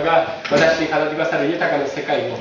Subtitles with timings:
[0.00, 2.36] が私に語ってくださる豊かな世界を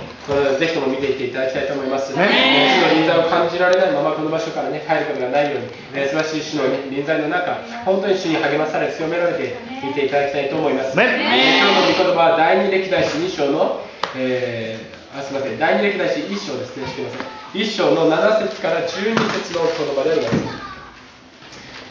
[0.57, 7.55] ぜひとも見ていっていただきたいと思います、ね、主の臨在を感じられないままこの場所から、ね、帰ることがないように、え素晴らしい主の、ね、臨在の中
[7.85, 9.57] 本当に主に励まされ強められて
[9.89, 13.81] いていただきたいと思います、ね、今日の御言葉は第二歴代史2章の、
[14.15, 16.77] えー、あすみません第二歴代史1章です。
[16.77, 20.72] ねしてください1章の7節から12節の言葉であります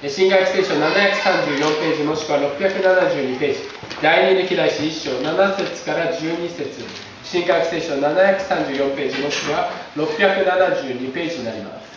[0.09, 3.61] 新約聖書734ページもしくは672ページ。
[4.03, 6.85] 第二歴代史1章7節から12節。
[7.23, 11.93] 新約聖書734ページもしくは672ページになります。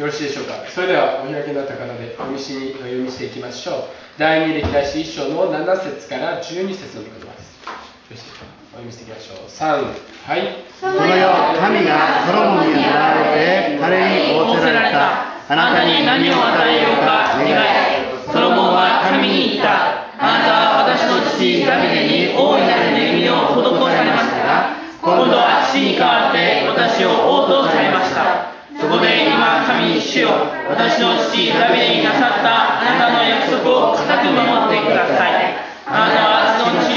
[0.00, 0.64] よろしいでしょうか？
[0.70, 3.84] それではお開きになった方でお見しにお読みしていきましょう。
[4.16, 7.60] 第二歴代史1章の7節から12節の言葉です。
[7.60, 7.68] よ
[8.10, 8.49] ろしいでしょうか？
[8.80, 9.48] 読みしていきましょう。
[9.48, 9.92] 3
[10.24, 10.64] はい。
[10.80, 11.28] その夜
[11.60, 12.88] 神がソロモンに現
[13.36, 15.28] れて彼に仰せられた。
[15.52, 17.52] あなたに何を与えようか願い。
[18.32, 20.08] ソロモンは神に言った。
[20.16, 28.48] あなたは私の父ダビデに大いなる恵みを施されましたが今度は父に代わって私を応答されました。
[28.80, 30.48] そこで今神に主よ。
[30.72, 35.52] 私の父ダビデになさったあなたの約束を固く守ってください。
[35.84, 36.29] あなた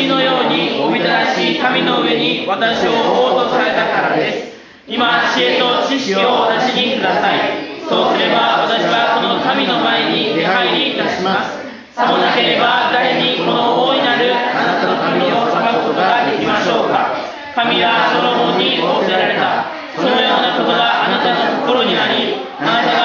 [0.04, 4.54] はそのようにおびただしい神の上に私を応答されたからです。
[4.88, 7.40] 今知恵と知識を私にください。
[7.88, 11.64] そうすれば私はこの神の前に出入りいたします。
[11.96, 17.16] さもなければ誰にこの大いなるあなたの神を裁くことができましょうか。
[17.56, 19.72] 神はソロモンに仰せられた。
[19.96, 23.03] そのようなことがあなたの心にありあなたが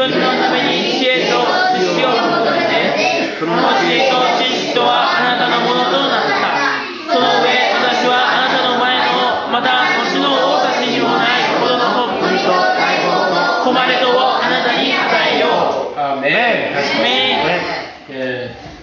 [0.00, 1.44] 分のために知恵と
[1.76, 6.49] 知識を求めてその知恵と知識とはあなたのものとなった。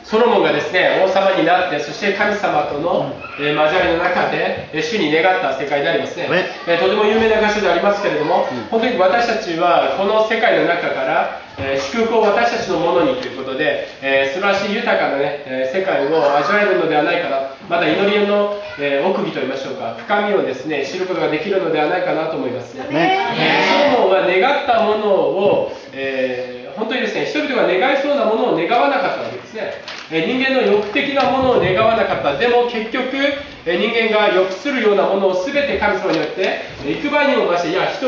[0.07, 3.11] ソロモンがですね王様になってそして神様との、
[3.43, 6.29] えー、交わりの中で、えー、主に願った世界でありますね、
[6.65, 17.51] えー、とても有名な箇所でありますけれども、本当に私たちはこの世界の中から、え祝福を私たちのものにということで、え素晴らしい豊かな、ねえ世界を味わえるのではないかな。
[17.67, 19.95] また祈りの、え奥義といいましょうか。
[19.97, 29.73] 深みをですね知ることができるのではないかなと思いますね、えソロモンは願ったものを、え本当にですね人々が願いそうなものを願わなかったわけですね。
[30.09, 32.37] 人間の欲的なものを願わなかった。
[32.37, 33.17] でも結局
[33.65, 38.07] 人間が欲するようなものを全て神様によって幾倍にも増していや人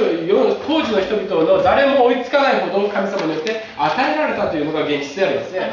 [0.66, 5.60] 当時の人々の誰も追いつかないほど神様によって与えられたというのが現実でありますね。
[5.60, 5.66] な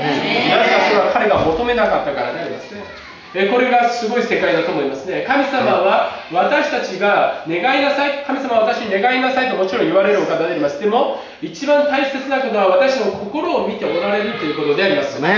[0.65, 2.81] ぜかそれは彼が求めなかったからでありますね。
[2.81, 3.16] え
[3.53, 5.25] これがすごい世界だと思いますね。
[5.27, 8.25] 神様は私たちが願いなさい。
[8.25, 10.81] 神様は私に願いなさいともちろん言われるお方であります。
[10.81, 15.29] でも一番大切なことは私の心を見ておられるということであります、ね、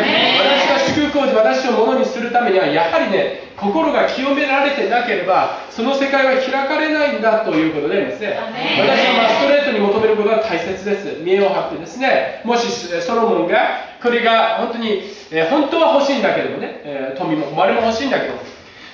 [0.70, 8.38] 私が祝福を私をものにするためにはやはりね心が清められてなければその世界は開かれないんだということでありますね。
[8.78, 11.22] 私はまあストレートに求めることが大切です。
[11.22, 12.42] 見栄を張ってですね。
[12.44, 18.34] もしソロモンがこれが本当に、えー、本当は欲しいんだけどもね、えー、富も誉れも欲しいんだけど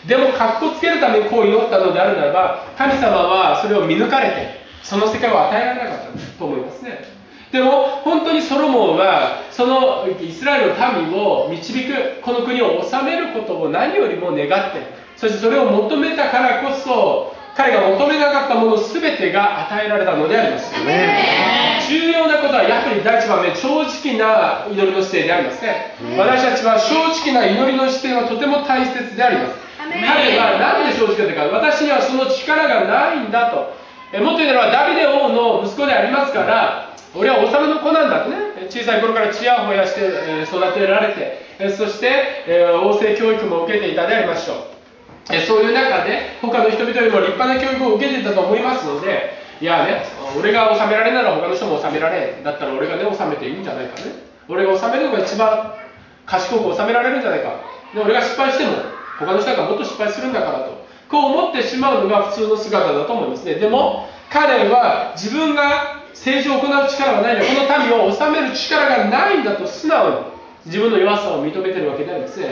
[0.07, 7.15] でもかっこつけるためにこう祈ったのであるならば神様はそれを見抜かれてその世界を与えられなかったと思いますね。
[7.51, 14.83] でも本当にソロモンはそのイスラエルの民を導くこの国を治めることを何よりも願って
[15.17, 29.65] そしてそれを求めたからこそ彼が求めなかったもの全てが与えられたのでありますよ、ね、重要なことはやっぱり第一番目正直な祈りの姿勢でありますね、私たちは正直な祈りの姿勢はとても大切であります。
[29.79, 33.75] 彼は何で正直かというか私にはその力がないんだと。
[34.13, 38.37] えもっと言うならばダビデ王の息子でありますから俺は王様の子なんだとね。
[38.71, 40.01] 小さい頃からちやほやして
[40.45, 42.45] 育てられてそして
[42.83, 44.75] 王政教育も受けていたでありましょう。
[45.47, 50.05] そういう中で他の人々よりも立派な教育を受けていたと思いますのでいやね
[50.39, 54.23] 俺が治められなら他の人も治められだったら俺がね治めていいんじゃないかね。
[54.47, 55.73] 俺が治めるのが一番
[56.27, 57.65] 賢く治められるんじゃないか。
[57.95, 58.77] で俺が失敗しても
[59.19, 60.85] 他の人がもっと失敗するんだからと。
[61.09, 63.55] こう思ってしまうのが普通の姿だと思いますね。
[63.55, 70.34] でも彼は自分が政治を行う力はないんだこの民を治める力がないんだと素直に。
[70.67, 72.49] 自分の弱さを認めてるわけでありますね。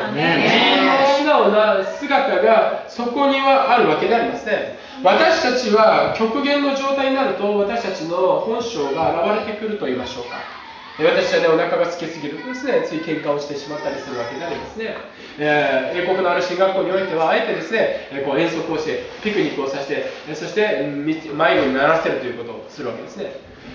[1.19, 4.77] 素直な姿がそこにはあるわけでありますね。
[5.03, 10.63] 私たちは極限の状態になると私たちの本性が現れてくると言いましょうか。
[10.99, 14.95] 私はね、お腹が空きすぎるとですね、つい喧嘩をしてしまったりするわけでありますね。
[15.39, 21.31] えー、英国のある進学校においては、あえてですね、こう遠足をして、ピクニックをさせて、そして迷子
[21.67, 23.33] にならせるということをするわけですね。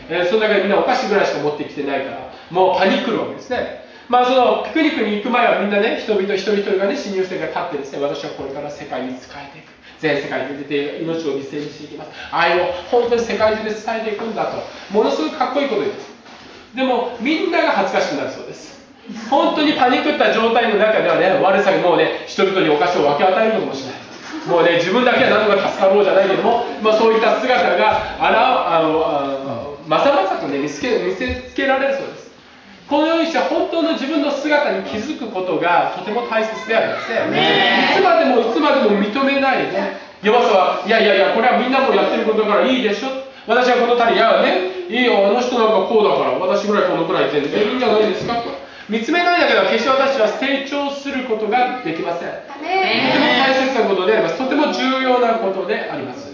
[0.10, 3.87] えー、その中でみんなお菓子ぐらいしか持ってきてないから、もうパニックるわけですね。
[4.10, 9.78] まあそのピクニックに行く前はみんなね、人々一人一人がね、新入生が立ってですね、私はこれから世界に仕えていく。
[10.00, 12.12] 全世界に出て命を犠牲にしていきます。
[12.32, 14.64] 愛を本当に世界中で伝えていくんだと。
[14.94, 16.18] ものすごくかっこいいことです。
[16.78, 18.78] でもみんなが恥ずかしくなるそうです
[19.30, 24.02] 本当にパニックった状態の中ではね悪さにもうね人々にお菓子を分け与えるのかもしれない
[24.48, 32.17] もうね自分だけは何とか助かろうじゃないけども、まあ、そういった姿があらあのまさまさとね見つけ見せつけられるそうです
[32.88, 37.10] このようにして本当の自分の姿に気づくことがとても大切であります。
[37.32, 39.68] ねいつまでもいつまでも認めない。
[39.68, 43.10] で弱さはいやいやいやこれはみんなもやってることだからいいでしょ。
[43.46, 44.88] 私はこの谷いやね。
[44.88, 46.40] いいよあの人なんかこうだから。
[46.40, 48.56] 私ぐらいこのくらい全然いいんじゃないですかと。
[48.88, 52.32] 見つめないだけでは決して私は成長することができません。
[52.48, 54.38] とても大切なことであります。
[54.38, 56.28] とても重要なことであります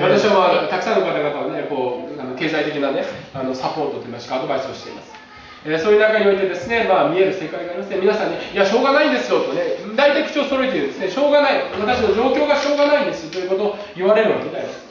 [0.00, 5.17] 私は、まあ、たくさんの方々をねこうあの経済的なねあのサポートといいますかアドバイスをしています
[5.64, 7.98] えー、そういう中においてですね、まあ、見える世界がありますね。
[8.00, 9.62] 皆さんに、いや、しょうがないんですよとね、
[9.96, 14.88] 大体口を揃えてですね、しょうがない、私の状況がしょうがないんですということを言われるわけであります。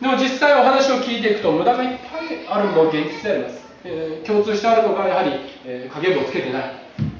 [0.00, 5.30] でも実際お話を聞いていくと無駄がいっぱいあるのも現実であります、えー、共通してあるのがやはり、
[5.64, 6.74] えー、影分をつけてない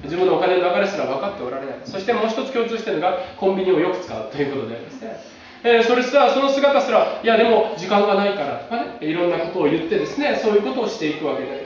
[0.04, 5.16] 自分のお金の流れすら分かっておられないそしてもう一つ共通しているのがコンビニをよく使うということでありますね、
[5.64, 11.65] えー、それすらその姿すらいやでも時間がないからとかねいろんなことを言ってですねそういうことをしていくわけでありま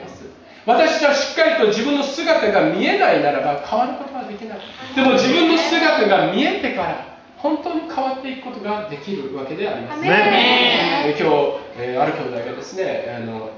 [0.65, 4.59] 私はしっかりと自分の姿が見えないならば変わることはできない
[4.95, 7.11] でも自分の姿が見えてから
[7.41, 10.01] 本当に変わっていくことができるわけであります。
[10.01, 11.35] ね、今日、
[11.75, 13.49] えー、ある兄弟がですね、あの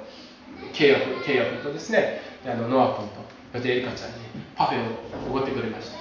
[0.74, 3.16] 契約契約とですね、あのノア君と、
[3.52, 4.16] そしてエリカちゃんに
[4.56, 5.98] パフェをおごってくれました。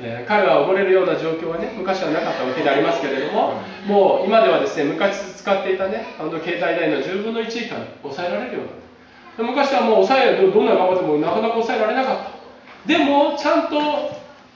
[0.00, 8.83] えー、彼がおごれるような状況はね、昔はなかったわけでありますけれども、もう今ではですね、昔使っていたね、あの経済代の10分の1以下に抑えられるようにな。
[9.38, 12.88] 昔はもう抑える、どんな頑張ってもなかなか抑えられなかった。
[12.88, 13.78] でも、ちゃんと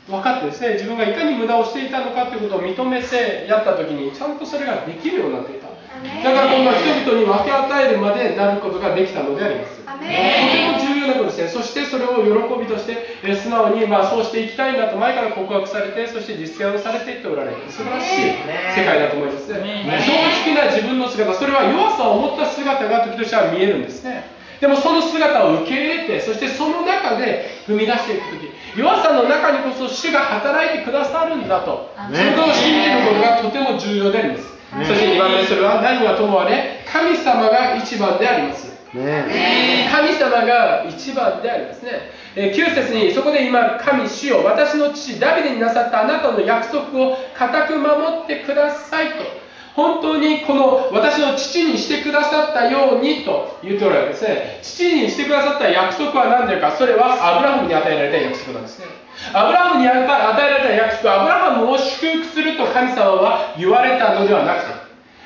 [0.09, 5.69] 分かってですね自分がいかに無駄をしていたのかということを認めてやった時にちゃんとそれができるようになっていた。
[5.69, 9.83] だから今度は人々に分け与えるまでなることができたのであります。
[9.83, 11.49] とても重要なことですね。
[11.49, 17.57] そしてそれを喜びとしてえ素直にまあそうしていきたいんだと前から告白されてそして実践をされていっておられる。
[17.69, 18.33] 素晴らしい
[18.79, 19.85] 世界だと思いますね。
[20.07, 31.91] 正直な自分の姿それは弱さを持った姿が時としては見えるんですねでもその姿を受け入れてそしてその中で踏み出していく時弱さの中にこそ主が働いてくださるんだと。
[31.97, 34.45] そのことを信じることがとても重要であります、
[34.87, 41.93] そして2番目それは何はともあれ神様が一番であります、ね、神様が一番でありますね、
[42.37, 47.91] え9節にそこで今神主よ私の父ダビデになさったあなたの約束を固く守
[48.25, 49.48] ってくださいと
[49.79, 54.59] 本当にこの私の父にしてくださったようにと言っておられるんですね。
[54.61, 58.87] 父にしてくださった約束は何でか、それはアブラハムに与えられた約束なんですね。
[59.33, 64.75] アブラハムに与えられた約束、アブラハムを祝福すると神様は言われたのではなくて、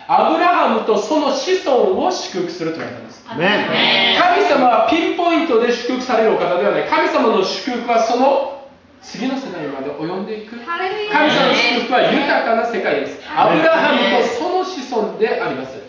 [0.07, 3.25] アブラハムとその子孫を祝福すると言われたんです。
[3.25, 6.85] 神様はピンポイントで祝福されるお方ではない。
[6.85, 8.62] 神様の祝福はその
[9.03, 10.57] 次の世代まで及んでいく。
[10.57, 13.19] 神様の祝福は豊かな世界です。
[13.37, 15.83] アブラハムとその子孫であります。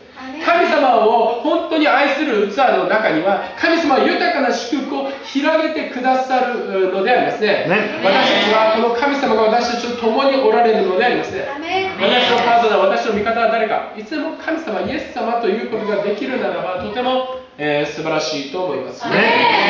[0.43, 11.31] 神様を本当に愛する器の中には神様は豊かな祝福を広げてくださるのでありますね、ね、私たちはこの神様が私たちと共におられるのであります。
[11.31, 13.93] ね私のパートナー私の味方は誰か。
[13.97, 19.07] いつでも神様イエス様ということができるならばとても、えー、素晴らしいと思います。
[19.09, 19.62] ね、えー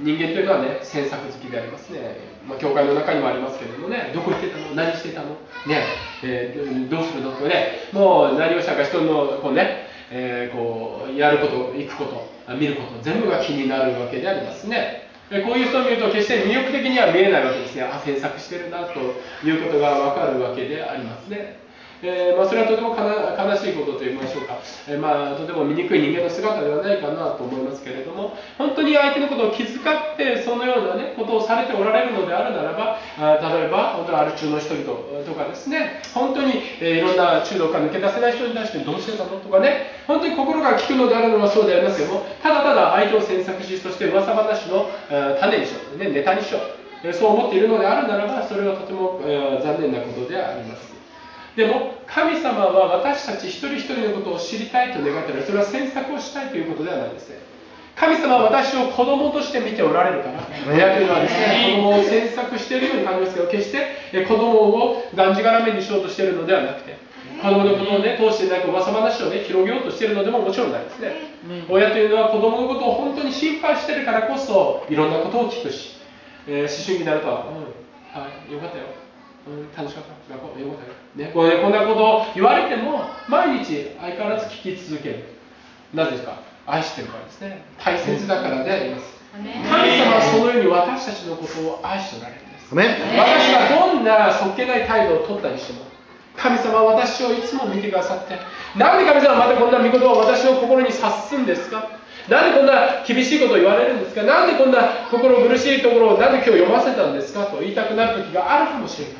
[0.00, 4.74] 人間というのはね詮索好きでありますね、まあ、教会の中にもありますけれどもねどこ行ってたの？
[4.74, 5.30] 何してたの？
[5.66, 5.84] ね、
[6.22, 7.32] えー、どうするの？
[7.32, 15.08] とねもう何をしたか人のこうね、えー、こうやること行くこと見ること全部が気になるわけでありますね。
[15.28, 17.82] こういう人を見ると決して魅力的には見えないわけですね。
[17.82, 19.00] あ詮索してるなと
[19.46, 21.67] いうことが分かるわけでありますね。
[22.02, 36.00] えー、まあ、それはとても悲しいことと言いましょうか、えー、まあ、とても醜い人間の姿ではないかなと思いますけれども本当に相手のことを気遣ってそのような、ね、ことをされておられるのであるならばあ例えば本当にアル中の人々とかですね。
[36.14, 39.98] 本当に、えー、いろんな中毒から抜け出せない人に対してどうしてたのとかね。
[40.06, 44.88] 本当に心が聞くのであるのはそうでありますけどもただただ相手を詮索しそして噂話の、
[45.40, 46.60] 種にしよう、ね、ネタにしよ
[47.04, 50.87] うそう思っているのであるならばそれはとても、え残念なことであります。
[51.58, 55.42] でも神様は私たち一人一人のことを知りたいと願っている。
[55.42, 57.38] それは詮索をしたいということではないですね。
[57.96, 66.94] 神様は私を子供として見ておられるから、親というのはですね、子供を詮索しているように感じますけど、決して子供をがんじがらめにしようとしているのではなくて、
[67.42, 71.10] 子供のことをね、通してなんか噂話をね、広げようとしているのでももちろんないですね。
[71.68, 75.98] 親というのは子供のことを本当に心配しているからこそ、いろんなことを聞くし、
[76.46, 78.84] えー、思春期になると、うん、はい、よかったよ。
[79.48, 80.34] うん、楽しかった。
[80.34, 81.07] 学校、よかったよ。
[81.18, 85.24] ね、これね、こんなことを言われても、毎日相変わらず聞き続ける。
[85.92, 86.38] なぜですか？
[86.64, 87.62] 愛してるからですね。
[87.82, 89.18] 大切だからであります。
[89.34, 92.74] 神様はそのように私たちのことを愛しておられるんです。
[93.18, 95.80] 私がどんなそっけない態度を取ったりしても
[96.36, 98.38] 神様は私をいつも見てくださって
[98.78, 101.98] なんで神様はまたこんな御言葉を私の心に察すんですか？
[102.28, 104.22] なんでこんな厳しいことを言われるんですか？
[104.22, 107.46] なんでこんな心苦しいところをなんで今日読ませたんですか？
[107.46, 109.16] と言いたくなる時があるかもしれない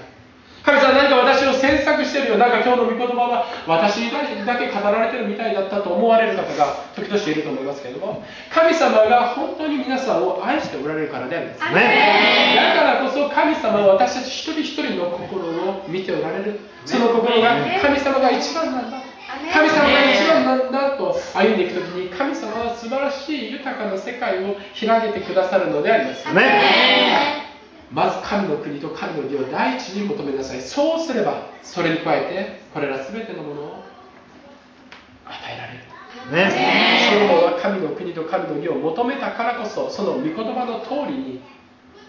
[0.68, 8.22] 神様何か私を詮索してるよなんか今日の御言葉は私にだけ語られてるみたいだったと思われる方が時々いると思いますけれども
[8.52, 16.60] 神様が本当に皆さんを愛しておられるからであります、ね、だからこそ神様は私たち一人一人の心を見ておられる。
[16.84, 18.98] その心が神様が一番なんだ。
[19.52, 27.47] 神様が一番なんだと歩んでいく時に神様は素晴らしい豊かな世界を開けてくださるのであります、ね
[27.92, 30.60] まず神の国と神の義を第一に求めなさい。
[30.60, 33.84] そうすればそれに加えてこれら全てのものを
[35.24, 35.78] 与えられる。
[36.32, 36.50] ね、
[37.10, 41.40] ソロモンは神の国と神の義を求めたからこそその御言葉の通りに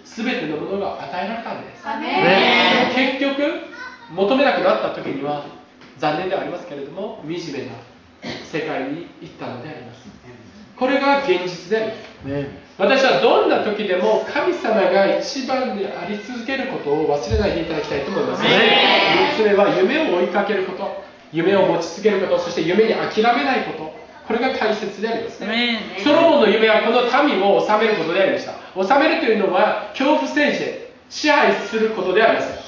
[0.04, 3.42] 全てのものが与えられたんです、ね、結局
[4.12, 5.46] 求めなくなった時には
[6.00, 7.74] 残念ではありますけれども惨めな
[8.46, 10.08] 世界に行ったのであります。
[10.76, 11.94] これが現実でありま
[12.24, 18.50] す、ね私はどんな時でも神様が一番であり続けることを忘れないでいただきたいと思います、ね、
[19.36, 21.10] 3つ目は夢を追いかけること。
[21.32, 22.40] 夢を持ち続けること。
[22.40, 23.94] そして夢に諦めないこと。
[24.26, 25.82] これが大切でありますね。
[26.04, 28.54] ソロモンの夢はこの民を治めることでありました。
[28.74, 32.59] 治めるというのは恐怖政治で支配することではありません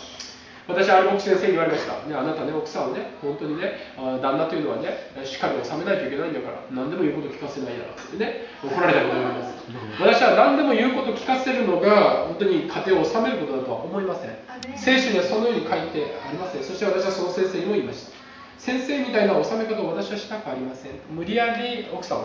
[0.68, 9.54] 私はある牧師先生に言われました、ね、あなたね、奥さんをね、本当にね、旦那というのはね、しっかり収めないといけないんだから、何でも言うこと聞かせないやってね、怒られたことがあります。
[10.00, 14.38] 私は何でも言うこと聞かせるのが、本当に家庭を収めることだとは思いません。
[14.78, 16.64] 聖書にはそのように書いてありません。
[16.64, 18.12] そして私はその先生にも言いました。
[18.58, 20.92] 先生みたいな収め方を私はしたくありません。
[21.10, 22.22] 無理やり奥さんを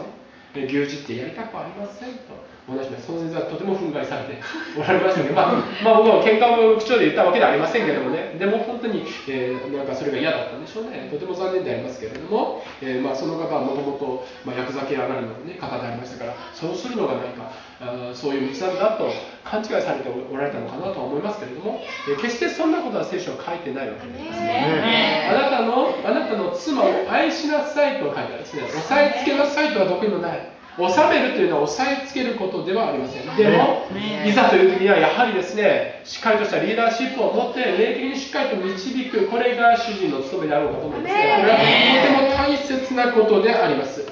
[0.54, 2.55] ね、牛耳ってやりたくありませんと。
[2.66, 4.42] 同じその先生はとても憤慨されて
[4.76, 19.12] おられましたけど、まあ、まあ、僕は喧嘩を口調で言ったわけではありませんけれどもね、でも本当に、えー、なんかそれが嫌だったんでしょうね、とても残念でありますけれども、えー、まあ、その方はもともとヤクザ系上がりの、ね、方でありましたから、そうするのが何かあ、そういう道なんだと
[19.44, 25.30] 勘違いされておられたのかなとは思いますけれども、えー、決してそんなことは聖書は書いてないわけですね。
[25.30, 28.64] あなたのあなたの妻を愛しなさいと書いてあるんですね。
[28.64, 30.55] 押さえつけなさいとはどこにもない。
[30.76, 33.36] 収めるというのは押さえつけることではありません。
[33.36, 33.86] でも、
[34.26, 41.64] いざという時にはやはりですねしっかりとしたリーダーシップを持って霊的にしっかりと導くこれが主人の務めであろうかと思いますがこれはと
[42.04, 44.04] ても大切なことであります。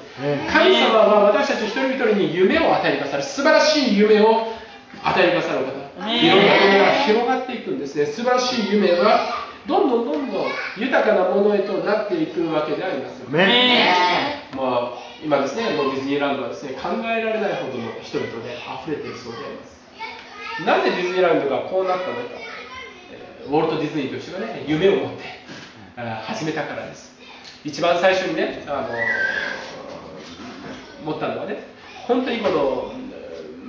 [0.51, 4.47] 神様は私たち一人一人に夢を与えてくださる素晴らしい夢を
[5.03, 8.07] 与えてくださるお方いろんな夢が広がっていくんですね。
[8.07, 10.45] 素晴らしい夢はどんどんどんどん
[10.77, 19.75] 豊かなものへとなっていくわけであります、ね、まあ今ですね、もうディズニーランドはですね、考えられないほどの人々で溢れているそうであります。
[20.59, 22.21] なぜディズニーランドがこうなったのか、
[23.47, 25.23] ウォルト・ディズニーとしてはね、夢を持って
[26.25, 27.13] 始めたからです。
[27.63, 28.89] 一番最初にね、あの
[31.03, 31.63] 持ったのはね、
[32.07, 32.93] 本当にこの、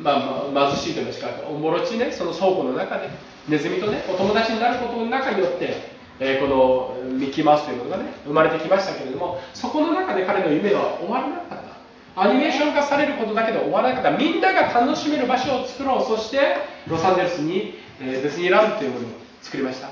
[0.03, 3.09] まあ、ま貧しいといいますか、おもろちね、その倉庫の中で、
[3.49, 11.67] ネズミとね、お友達になることの中によって、えー、このミッキーマウスということがね生まれてきましたけれどもそこの中で彼の夢は終わらなかった。
[12.19, 14.11] アニメーション化されることだけで終わらなかった。
[14.17, 16.05] みんなが楽しめる場所を作ろう。
[16.05, 16.57] そして
[16.89, 19.11] ロサンゼルスに、えー、ディズニーランドというものを
[19.43, 19.91] 作りました。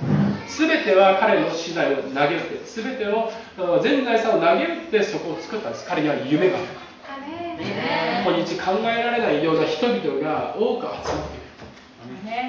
[0.48, 3.30] 全ては彼の資材を投げ打って全てを
[3.82, 5.86] 全財産を投げ打ってそこを作ったんです。
[5.86, 6.66] 彼には夢がある
[8.24, 11.44] 今日考えられないような人々が多く集まっている。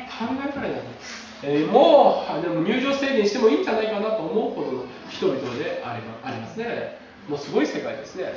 [0.07, 0.81] 考えられない。
[1.47, 6.01] えー、もうでも入場制限してもいいんじゃないかなと思うほどの人々であり
[6.41, 6.97] ますね。
[7.29, 8.33] もうすごい世界ですね。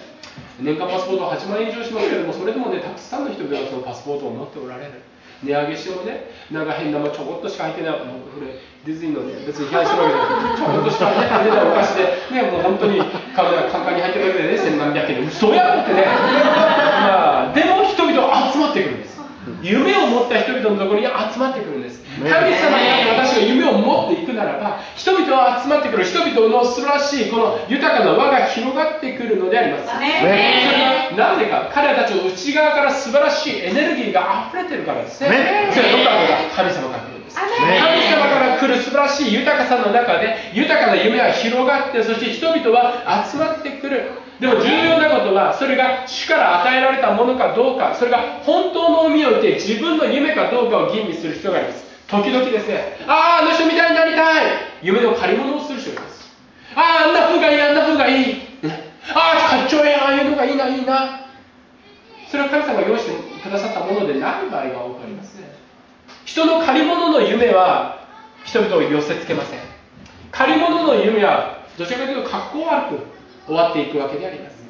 [0.60, 5.00] 年間パスポート8万円以上しますけれどもそれでもねたくさんの人々がそのパスポートを持っておられる。
[5.42, 12.02] 値上げしてもねなんか変なもちょこっとしか入ってないもうこれディズニーのね別に批判してるわけじゃなくてちょこっとしか入ってないお菓子で
[12.34, 12.98] ねもう本当に
[13.36, 16.02] カメラカンカンに入ってるだけでね千何百円で嘘やってね。
[17.06, 19.17] まあでも人々集まってくるんです。
[19.62, 22.02] 夢を持った人々のところに集まってくるんです。
[22.18, 29.86] 神様にあって私が夢を持っていくならば人々は集まってくる人々の素晴らしいこの豊かな輪が広がってくるのであります。
[29.86, 35.70] それがなぜか彼らたちの内側から素晴らしいエネルギーが溢れてるからですね。
[35.72, 51.84] それはどこから神様から来るんです神様から来る素晴らしい豊かさの中で豊かな夢は広がってそして人々は集まってくるでも重要なことはそれが主から与えられたものかどうかそれが本当の意味を言って自分の夢かどうかを吟味する必要があります。
[52.06, 54.46] 時々ですねあああの人みたいになりたい。
[54.82, 56.36] 夢の借り物をする人がいます。
[56.74, 58.42] あああんな風がいいあんな風がいい。
[59.12, 61.20] ああかっちょええああいうのがいいないいな。
[62.30, 65.50] それは神様が用意してくださったものでない場合が多くありますね。
[66.24, 68.06] 人の借り物の夢は
[68.44, 69.58] 人々を寄せつけません。
[70.30, 73.17] 借り物の夢はどちらかというと格好悪く
[73.48, 74.60] 終わっていくわけであります、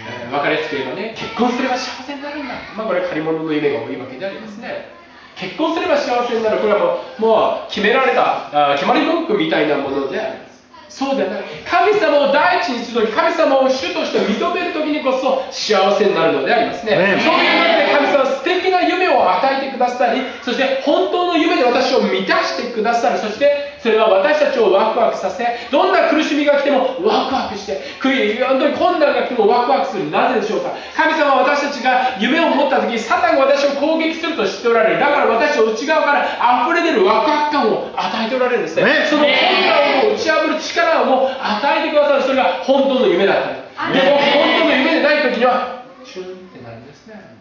[0.00, 2.54] えー、分かりやすく言えばね結婚すれば幸せになるんだ。
[2.74, 4.88] まあこれ借り物の夢が多いわけでありますね。
[5.36, 6.60] 結婚すれば幸せになる。
[6.60, 10.52] これはもうもう決められたあ決まり文句みたいなものであります。
[10.88, 11.44] そうではない。
[11.64, 23.18] 神様を第一にするとき神様を主として認めるときにこそ幸せになるのでありますね、ね、そういう中で神様は素敵な夢を与えてくださりそして本当の夢で私を満たしてくださる。
[23.18, 30.08] そしてそれは私たちをワクワクさせどんな苦しみが来てもワクワクして本当に困難が来てもワクワクする。
[30.10, 30.70] なぜでしょうか？
[30.94, 35.00] 神様は私たちが夢を持った時サタンが私を攻撃すると知っておられる。
[35.00, 42.22] だから私の内側から溢れ出るワクワク感を与えておられるんですね、ね、その困難を打ち破る力をも与えてくださる。
[42.22, 47.34] それが本当の夢だったでも本当の夢でない時にはチュンってなるんですね。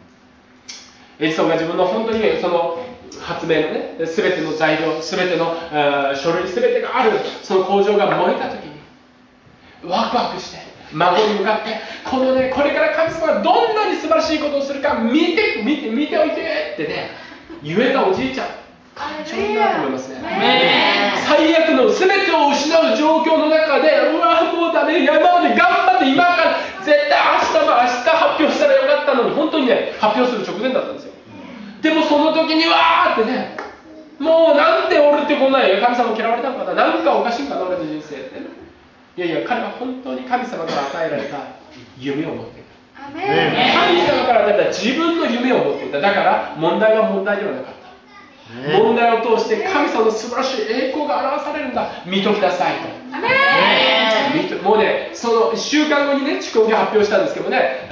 [1.20, 2.84] エジソンが自分の本当にその
[3.20, 5.56] 発明のね全ての材料全ての
[6.16, 7.12] 書類全てがある
[7.44, 8.82] その工場が燃えた時に
[9.84, 10.60] ワクワクして
[10.94, 16.36] 孫に向かってこのねこれから神様がどんなに素晴らしいことをするか見て見て見ておいて
[16.74, 17.10] ってね
[17.64, 18.48] 言えたおじいちゃん
[18.94, 20.18] 感情になると思いますね。
[21.26, 31.11] 最悪の全てを失う状況の中でうわもうダメ山まで頑張って今から絶対明日も明日発表したらよかったのに本当にね発表する直前だったんですよ
[31.82, 33.58] でもその時にわーってね
[34.20, 36.74] もうなんで俺ってこんなんや神様嫌われたのかな。
[36.74, 38.40] なんかおかしいんかな俺の人生って。
[38.40, 38.46] ね
[39.18, 41.38] いやいや彼は本当に神様から与えられた
[41.98, 42.70] 夢を持っていた。
[43.12, 43.20] 神
[44.08, 46.00] 様から与えた自分の夢を持っていた。
[46.00, 47.82] だから問題は問題ではなかった。
[48.78, 51.90] 問題を通して神様の素晴らしい栄光が表されるんだ。
[52.06, 54.64] 見ときなさいと。
[54.64, 57.90] もうねその1週間後にね蓄音機発表したんですけどね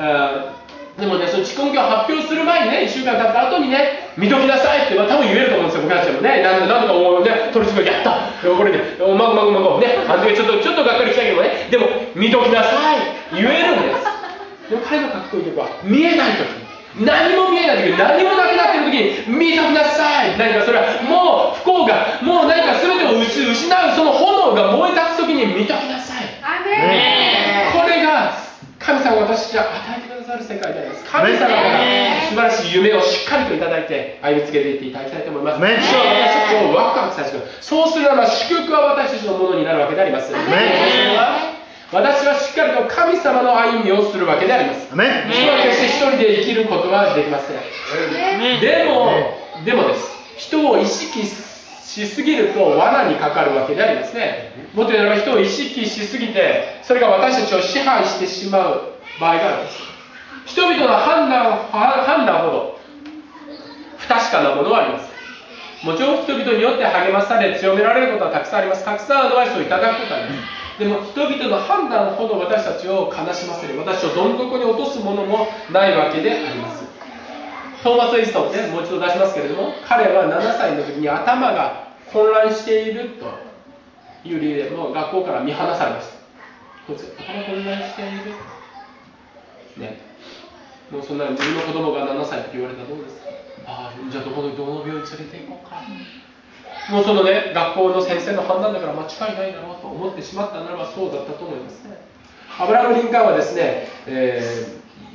[1.00, 6.44] でもね、その蓄音機を発表する前にね、1週間経った後にね、見ときなさいって、まあ、多分言えると思うんですよ、僕たちもね。
[6.44, 8.30] なんなんとか思うね、取り次ぎやった。
[8.44, 13.20] これね、まごまごまご、ね、あの時ちょっと、ちょっとがっかりしたけどね、でも、見ときなさい。
[13.32, 14.10] 言えるんです。
[14.70, 26.26] でも彼のかっこいいとこは、見えない時何も見えない時何もなくなってる時に見ときなさい何かそれはもう不幸がもう何か全てを失うその炎が燃え立つ時に見ときなさい
[27.72, 28.34] これが
[28.80, 31.04] 神様が私たち与えてくださる世界であります。
[31.06, 31.80] 神様から
[32.30, 35.62] 素晴らしい夢をしっかりといただいて歩みつけていっていただきたいと思います。
[35.62, 40.32] 私たちをワクワクさせそうするならば祝福は私たちのものになるわけであります。
[41.92, 44.94] 私はしっかりと神様の歩みをするわけであります。
[44.94, 47.58] 主は決して一人で生きることはできません。
[48.62, 49.12] でも
[49.66, 50.20] でもです。
[50.38, 54.54] 人を意識しすぎると罠にかかるわけでありますね。
[54.74, 59.89] もっと言うなら人を意識しすぎてそれが私たちを支配してしまう場合があるんです
[60.46, 62.80] 人々の判断判断ほど
[63.98, 65.10] 不確かなものはあります
[65.84, 68.84] もちろん人々によって励まされ強められることはたくさんあります。
[68.84, 70.80] たくさんアドバイスをいただくことはあります。
[70.80, 76.84] でも人々の判断ほど私たちを悲しませる私をどん底に落とすものもないわけであります。
[77.82, 83.50] トーマス・エジソンねもう一度出しますけれども彼は7歳の時に頭が混乱していると。
[84.24, 86.18] いう理由でもう学校から見放されました。
[86.88, 88.34] こいつ頭混乱している。
[89.78, 90.09] ね。
[90.92, 93.30] もうそんな自分の子供が7歳って言われたらどうですか？
[93.68, 95.82] ああじゃあどこのどの病院連れて行こうか、
[96.92, 101.84] もうそのね学校の先生の判断だから間違いないだろうと思ってしまったならばそうだったと思います。
[101.86, 101.98] ね
[102.58, 104.42] アブラハム・リンカーンはですね、え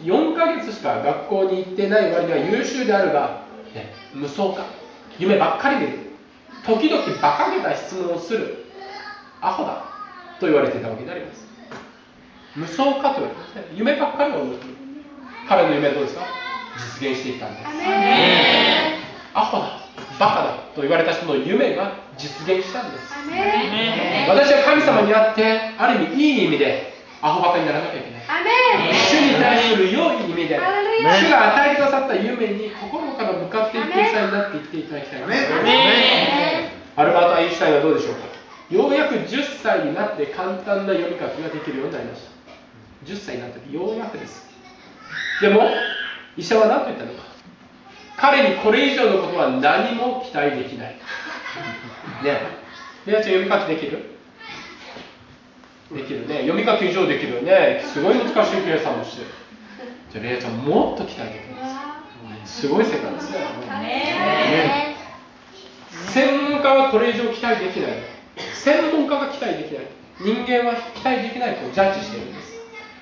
[0.03, 3.43] ー、4ヶ月しか学校に行ってない割には優秀であるが、
[3.75, 4.65] ね、無双か。
[5.19, 5.99] 夢ばっかり見る。
[6.65, 8.65] 時々馬鹿げた質問をする。
[9.43, 9.85] アホだ。
[10.41, 11.47] と言われていたわけであります。
[12.57, 14.75] 無双かと言われて夢ばっかりを思っている
[15.49, 16.27] 彼の夢はどうですか？
[17.01, 17.67] 実現していったんです。
[19.35, 19.81] アホだ
[20.19, 23.15] バカだと言われた人の夢が実現したんです。
[24.29, 28.23] 私は神様にあってある意味いい意味でアホバカにならなきゃいけない。
[28.95, 35.23] 主に対する良い意味で主が与えてくださった夢に心からかっていってさになっていっていただきたい
[36.97, 38.21] アルバート・アインシュタインはどうでしょうか？
[38.71, 42.31] ようやく10歳になって簡単な読み書きができるようになりました。
[43.13, 44.54] 10歳になった時ようやくです
[45.41, 45.69] でも
[46.37, 47.25] 医者は何と言ったのか。
[48.17, 50.89] 彼にこれ以上のことは何も期待できない。
[50.91, 50.97] ね。
[52.25, 54.15] えレアちゃん読み書きできる？
[55.93, 56.41] できるね。
[56.47, 57.83] 読み書き以上できるよね。
[57.85, 59.23] すごい難しい計算もして。
[59.23, 59.29] る
[60.13, 62.61] じゃあレアちゃんもっと期待できます。
[62.63, 63.39] すごい世界ですね。
[63.69, 64.97] ね
[66.13, 67.93] 専門家はこれ以上期待できない。
[68.55, 69.87] 専門家が期待できない。
[70.21, 72.44] 人間は期待できないとジャッジしているんです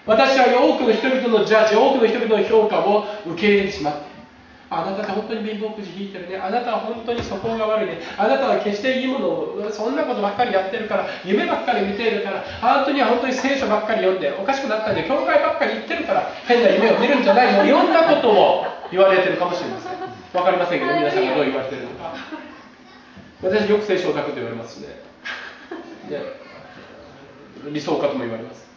[0.06, 4.12] 私は多くの人々のジャッジ多くの人々の評価を受け入れてしまって
[4.72, 6.38] あなたって本当に貧乏くじ引いてるね。
[6.38, 8.00] あなたは本当に素行が悪いね。
[8.16, 17.64] あなたは決していいものを、そんなことばっかりやってるから、夢ばっかり見ているから、あなたには本当に聖書ばっかり読んで、おかしくなったんで、教会ばっかり行ってるから、変な夢を見るんじゃないの。
[17.66, 19.92] いろんなことを言われてるかもしれません。
[20.32, 22.14] わかりませんけど、皆さんがどう言われてるのか。
[23.42, 24.88] 私よく聖書を書くと言われますね。
[26.08, 26.22] ね
[27.70, 28.72] 理想家とも言われます。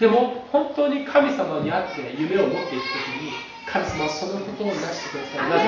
[0.00, 3.32] でも、本当に神様に会って夢を持っていくときに、
[3.66, 5.50] 神様はそのことをなしてくださる。
[5.50, 5.66] なぜ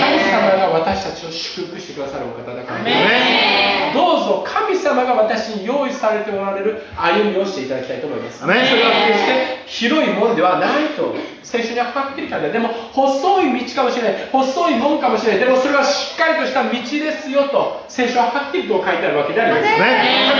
[0.00, 3.94] 神様が私たちを祝福してくださるお方だから。
[3.94, 8.40] どうぞ神様が私に用意されておられる歩みをしていただきたいと思います。
[8.40, 8.64] それは
[9.06, 12.50] 決して広いもんではないと聖書にははっきり書いて。
[12.50, 14.28] でも細い道かもしれない。
[14.32, 15.44] 細いもんかもしれない。
[15.46, 16.82] でもそれはしっかりとした道で
[17.22, 19.76] すよと聖書ははっきりと書いてあるわけであります。
[19.78, 19.86] 神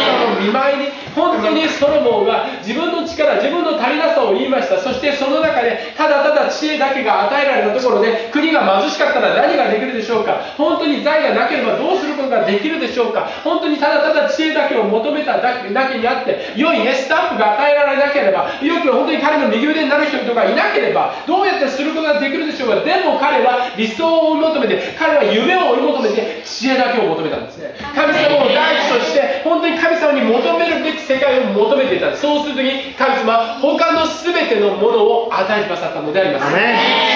[0.02, 4.80] 様の見舞いに本当にソロモンが自分の力、自分の足りなさを言いました。
[4.80, 36.46] そしてその中でただただ知恵だけけが与えられたところで国が貧しかったら何ができるでしょうか本当に財がなければどうすることができるでしょうか本当にただただ知恵だけを求めただけだけにあって良いねスタッフが与えられなければよく本当に彼の右腕になる人々がいなければどうやってすることができるでしょうかでも彼は理想を追い求めて彼は夢を追い求めて知恵だけを求めたんですね神様を第一として本当に神様に求めるべき世界を求めていたそうするときに神様は他の全てのものを与えてくださったのであります。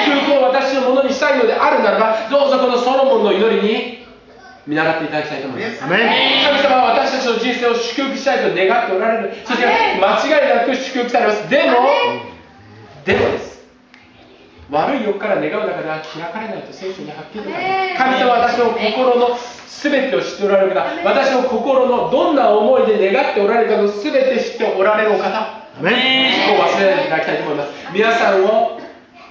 [0.05, 4.00] 祝福を私のものにしたいのであるならばどうぞこのソロモンの祈りに
[4.67, 5.81] 見習っていただきたいと思います。
[5.81, 9.35] 神様は私たちの人生を祝福したいと願っておられる。
[9.45, 11.49] そして間違いなく祝福されます。
[11.49, 11.79] でも
[13.05, 13.51] でもです。
[14.71, 19.37] 悪い欲から願う中では開かれないと聖書にはっきりと神様は私の心の
[19.83, 20.85] 全てを知っておられる方。
[21.05, 27.71] 私の心のどんな思いで願っておられるかの全て知っておられるお方そこを忘れないでいただきたいと思います。
[27.93, 28.79] 皆さんを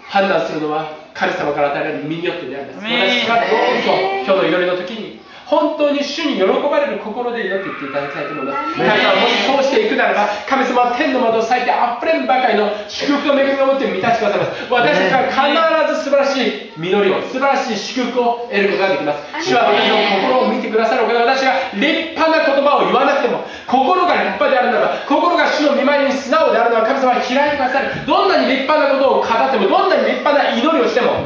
[0.09, 2.87] 判断するのは神様から与えられる身によってであります。
[2.87, 3.91] 私がどうぞ
[4.23, 8.77] 今日の祈りの時に本当に主に喜ばれる心で祈っていっていただきたいと思います。
[8.77, 14.69] 神様もしそうしていくならば神様は天の窓を裂いてあふれんばかりの祝福と恵みを持って満たしてくださいます。
[14.69, 19.49] 私たちは必ず素晴らしい実りを素晴らしい祝福を得ることができます。
[19.49, 19.97] 主は私の
[20.29, 31.25] 心を見てくださるお方私が立派な言葉を言わなくても心が立派であるならば心が主の見舞いに素直であるならば神様は開いてくださるどんなに立派なことを語ってもどんなに立派な祈りをしても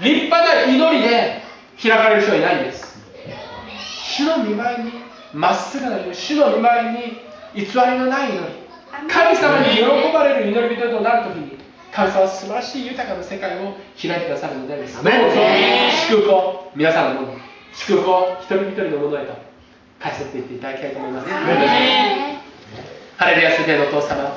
[0.00, 1.42] 立派な祈りで
[1.82, 2.87] 開かれる人はいないんです
[4.18, 4.92] 主の見舞いに
[5.32, 8.68] まっすぐな祈り主の見舞いに偽りのない祈り。
[9.08, 11.56] 神様に喜ばれる祈り人となるときに
[11.94, 15.04] 神様は素晴らしい豊かな世界を開いてくださるのであります。
[15.04, 15.12] どう。
[15.12, 15.18] ぞ
[16.08, 17.38] 祝福を皆さんのもの。
[17.72, 19.34] 祝福を一人一人のものへと
[20.00, 21.30] 勝ち取っていっていただきたいと思います。
[23.18, 24.34] ハレルヤスデのお父様。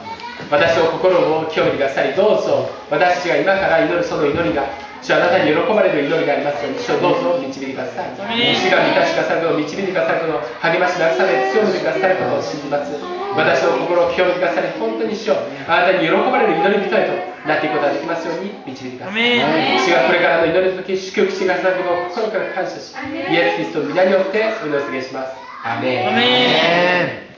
[0.51, 2.69] 私の心を清めてくださりどうぞ。
[2.91, 4.65] 私たちが今から祈るその祈りが
[5.01, 8.13] 主あなたに喜ばれる祈りがありますように主をどうぞ導いてください。
[8.53, 12.93] 主が満たしてくださることを導いてくださること励まし慰め強めてくださることを信じます。
[13.33, 19.21] 私の心を清めてくださり本当に主をあなたに喜ばれる祈り人へとなっていくことができますように導いてください。
[19.81, 25.33] 主がこれからの祈りの時祝福してくださることを心から感謝しイエス・キリストの皆によってお祈りします。
[25.63, 27.30] アメン